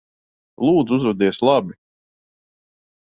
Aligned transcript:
Lūdzu, 0.67 0.95
uzvedies 0.99 1.41
labi. 1.49 1.77